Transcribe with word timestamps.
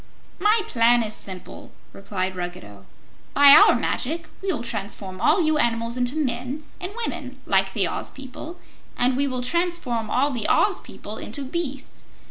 "My 0.39 0.61
plan 0.67 1.03
is 1.03 1.13
simple," 1.13 1.71
replied 1.93 2.35
Ruggedo. 2.35 2.87
"By 3.35 3.51
our 3.51 3.75
magic 3.75 4.27
we 4.41 4.51
will 4.51 4.63
transform 4.63 5.21
all 5.21 5.43
you 5.43 5.59
animals 5.59 5.95
into 5.95 6.15
men 6.15 6.63
and 6.79 6.91
women 7.05 7.39
like 7.45 7.73
the 7.73 7.87
Oz 7.87 8.09
people 8.09 8.57
and 8.97 9.15
we 9.15 9.27
will 9.27 9.43
transform 9.43 10.09
all 10.09 10.31
the 10.31 10.49
Oz 10.49 10.81
people 10.81 11.17
into 11.17 11.43
beasts. 11.45 12.07